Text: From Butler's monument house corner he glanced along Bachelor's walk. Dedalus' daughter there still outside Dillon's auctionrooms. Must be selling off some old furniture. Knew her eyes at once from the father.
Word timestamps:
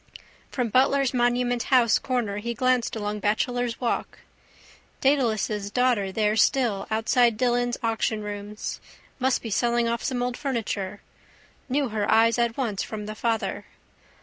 From 0.49 0.69
Butler's 0.69 1.13
monument 1.13 1.61
house 1.61 1.99
corner 1.99 2.37
he 2.39 2.55
glanced 2.55 2.95
along 2.95 3.19
Bachelor's 3.19 3.79
walk. 3.79 4.17
Dedalus' 4.99 5.69
daughter 5.69 6.11
there 6.11 6.35
still 6.35 6.87
outside 6.89 7.37
Dillon's 7.37 7.77
auctionrooms. 7.83 8.79
Must 9.19 9.43
be 9.43 9.51
selling 9.51 9.87
off 9.87 10.01
some 10.03 10.23
old 10.23 10.37
furniture. 10.37 11.01
Knew 11.69 11.89
her 11.89 12.11
eyes 12.11 12.39
at 12.39 12.57
once 12.57 12.81
from 12.81 13.05
the 13.05 13.13
father. 13.13 13.67